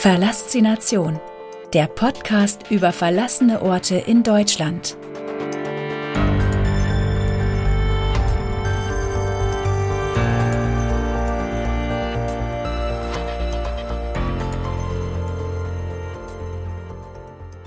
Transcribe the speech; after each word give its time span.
Verlassination, 0.00 1.20
der 1.74 1.86
Podcast 1.86 2.70
über 2.70 2.90
verlassene 2.90 3.60
Orte 3.60 3.96
in 3.96 4.22
Deutschland. 4.22 4.96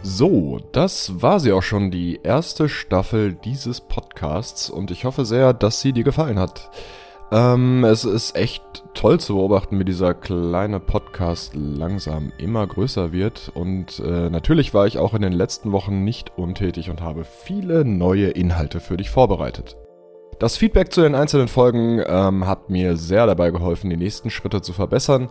So, 0.02 0.60
das 0.72 1.22
war 1.22 1.40
sie 1.40 1.52
auch 1.52 1.62
schon, 1.62 1.92
die 1.92 2.20
erste 2.24 2.68
Staffel 2.68 3.34
dieses 3.34 3.80
Podcasts 3.80 4.72
und 4.72 4.90
ich 4.90 5.06
hoffe 5.06 5.26
sehr, 5.26 5.54
dass 5.54 5.82
sie 5.82 5.94
dir 5.94 6.04
gefallen 6.04 6.40
hat. 6.40 6.72
Ähm, 7.34 7.84
es 7.84 8.06
ist 8.06 8.36
echt 8.36 8.62
toll 8.94 9.20
zu 9.20 9.34
beobachten, 9.34 9.80
wie 9.80 9.86
dieser 9.86 10.14
kleine 10.14 10.80
Podcast 10.80 11.56
langsam 11.56 12.32
immer 12.38 12.68
größer 12.68 13.12
wird. 13.12 13.52
Und 13.56 14.00
äh, 14.06 14.30
natürlich 14.30 14.76
war 14.76 14.86
ich 14.86 15.00
auch 15.00 15.16
in 15.16 15.24
den 15.24 15.34
letzten 15.34 15.72
Wochen 15.72 16.04
nicht 16.04 16.38
untätig 16.38 16.92
und 16.92 17.02
habe 17.02 17.24
viele 17.24 17.86
neue 17.86 18.28
Inhalte 18.28 18.80
für 18.80 18.98
dich 18.98 19.10
vorbereitet. 19.10 19.78
Das 20.38 20.58
Feedback 20.58 20.94
zu 20.94 21.02
den 21.02 21.16
einzelnen 21.16 21.48
Folgen 21.48 22.04
ähm, 22.06 22.46
hat 22.46 22.70
mir 22.70 22.98
sehr 22.98 23.26
dabei 23.26 23.50
geholfen, 23.50 23.90
die 23.90 23.98
nächsten 23.98 24.30
Schritte 24.30 24.62
zu 24.62 24.72
verbessern. 24.72 25.30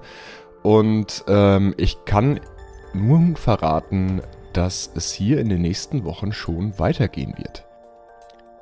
Und 0.65 1.23
ähm, 1.29 1.73
ich 1.77 2.05
kann 2.05 2.41
nun 2.95 3.37
verraten, 3.37 4.23
dass 4.55 4.91
es 4.97 5.13
hier 5.13 5.39
in 5.39 5.49
den 5.49 5.63
nächsten 5.63 6.03
Wochen 6.03 6.33
schon 6.33 6.77
weitergehen 6.81 7.35
wird. 7.37 7.65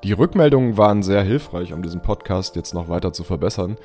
Die 0.02 0.12
Rückmeldungen 0.12 0.78
waren 0.78 1.02
sehr 1.02 1.22
hilfreich, 1.22 1.74
um 1.74 1.82
diesen 1.82 2.00
Podcast 2.00 2.56
jetzt 2.56 2.72
noch 2.72 2.88
weiter 2.88 3.12
zu 3.12 3.22
verbessern. 3.22 3.76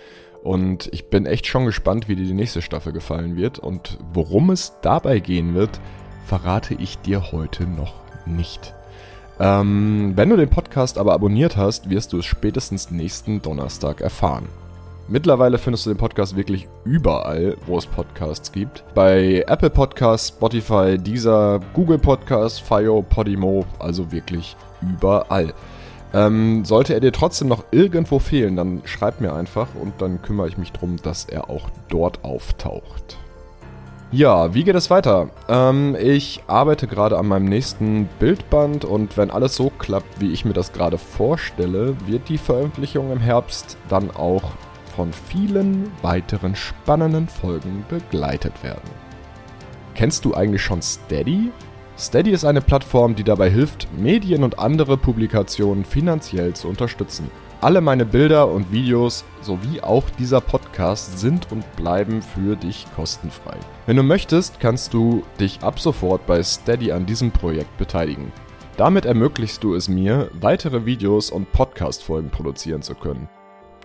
Und 0.44 0.88
ich 0.94 1.10
bin 1.10 1.26
echt 1.26 1.46
schon 1.46 1.66
gespannt, 1.66 2.08
wie 2.08 2.16
dir 2.16 2.26
die 2.26 2.34
nächste 2.34 2.62
Staffel 2.62 2.94
gefallen 2.94 3.36
wird. 3.36 3.60
Und 3.60 3.98
worum 4.14 4.50
es 4.50 4.74
dabei 4.82 5.20
gehen 5.20 5.56
wird, 5.56 5.82
verrate 6.26 6.74
ich 6.76 7.00
dir 7.00 7.34
heute 7.34 7.66
noch 7.66 7.96
nicht. 8.26 8.74
Ähm, 9.42 10.14
wenn 10.16 10.30
du 10.30 10.38
den 10.38 10.50
Podcast 10.50 10.98
aber 10.98 11.14
abonniert 11.14 11.58
hast, 11.58 11.90
wirst 11.90 12.14
du 12.14 12.20
es 12.20 12.26
spätestens 12.26 12.92
nächsten 12.92 13.42
Donnerstag 13.42 14.00
erfahren. 14.00 14.48
Mittlerweile 15.10 15.58
findest 15.58 15.86
du 15.86 15.90
den 15.90 15.98
Podcast 15.98 16.38
wirklich 16.38 16.68
überall, 16.86 17.58
wo 17.66 17.78
es 17.78 17.86
Podcasts 17.86 18.52
gibt. 18.54 18.86
Bei 18.96 19.44
Apple 19.48 19.70
Podcasts, 19.70 20.30
Spotify, 20.30 20.98
Deezer, 20.98 21.60
Google 21.74 22.00
Podcasts, 22.00 22.58
Fio, 22.58 23.02
Podimo, 23.02 23.66
also 23.80 24.12
wirklich 24.14 24.56
überall. 24.82 25.54
Ähm, 26.14 26.64
sollte 26.64 26.94
er 26.94 27.00
dir 27.00 27.12
trotzdem 27.12 27.48
noch 27.48 27.66
irgendwo 27.72 28.20
fehlen, 28.20 28.56
dann 28.56 28.82
schreib 28.86 29.20
mir 29.22 29.34
einfach 29.34 29.68
und 29.80 30.02
dann 30.02 30.22
kümmere 30.22 30.48
ich 30.48 30.58
mich 30.58 30.72
darum, 30.72 30.98
dass 31.02 31.26
er 31.26 31.50
auch 31.50 31.70
dort 31.90 32.24
auftaucht. 32.24 33.18
Ja, 34.12 34.54
wie 34.54 34.64
geht 34.64 34.76
es 34.76 34.90
weiter? 34.90 35.30
Ähm, 35.50 35.98
ich 36.00 36.44
arbeite 36.48 36.88
gerade 36.88 37.18
an 37.18 37.28
meinem 37.28 37.46
nächsten 37.46 38.08
Bildband 38.20 38.86
und 38.86 39.18
wenn 39.18 39.32
alles 39.32 39.56
so 39.56 39.70
klappt, 39.72 40.22
wie 40.22 40.32
ich 40.32 40.46
mir 40.46 40.54
das 40.54 40.72
gerade 40.72 40.98
vorstelle, 40.98 41.96
wird 42.08 42.30
die 42.30 42.38
Veröffentlichung 42.38 43.12
im 43.12 43.20
Herbst 43.20 43.78
dann 43.90 44.12
auch 44.12 44.54
von 44.96 45.12
vielen 45.12 45.92
weiteren 46.02 46.56
spannenden 46.56 47.28
Folgen 47.28 47.84
begleitet 47.90 48.64
werden. 48.64 48.90
Kennst 49.96 50.24
du 50.24 50.34
eigentlich 50.34 50.62
schon 50.62 50.82
Steady? 50.82 51.52
Steady 51.98 52.32
ist 52.32 52.44
eine 52.44 52.60
Plattform, 52.60 53.16
die 53.16 53.24
dabei 53.24 53.50
hilft, 53.50 53.88
Medien 53.98 54.44
und 54.44 54.60
andere 54.60 54.98
Publikationen 54.98 55.86
finanziell 55.86 56.54
zu 56.54 56.68
unterstützen. 56.68 57.32
Alle 57.62 57.80
meine 57.80 58.06
Bilder 58.06 58.50
und 58.50 58.70
Videos 58.72 59.24
sowie 59.42 59.80
auch 59.82 60.10
dieser 60.20 60.42
Podcast 60.42 61.20
sind 61.20 61.50
und 61.54 61.64
bleiben 61.78 62.22
für 62.22 62.58
dich 62.58 62.86
kostenfrei. 62.96 63.56
Wenn 63.86 63.96
du 63.96 64.04
möchtest, 64.04 64.60
kannst 64.60 64.94
du 64.94 65.24
dich 65.40 65.64
ab 65.64 65.80
sofort 65.80 66.26
bei 66.28 66.44
Steady 66.44 66.92
an 66.92 67.06
diesem 67.06 67.32
Projekt 67.32 67.78
beteiligen. 67.78 68.34
Damit 68.76 69.06
ermöglichst 69.06 69.64
du 69.64 69.74
es 69.74 69.88
mir, 69.88 70.30
weitere 70.34 70.86
Videos 70.86 71.32
und 71.32 71.50
Podcast-Folgen 71.54 72.30
produzieren 72.30 72.82
zu 72.82 72.94
können. 72.94 73.30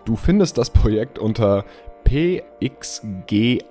Du 0.05 0.17
findest 0.17 0.59
das 0.59 0.71
Projekt 0.71 1.21
unter 1.21 1.65
pxgr.de 2.03 3.67